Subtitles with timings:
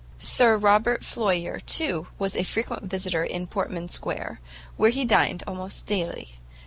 [0.17, 4.39] Sir Robert Floyer, too, was a frequent visitor in Portman Square,
[4.75, 6.39] where he dined almost daily.